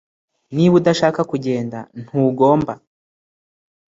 niba 0.55 0.73
udashaka 0.79 1.21
kugenda, 1.31 1.79
ntugomba 2.01 2.73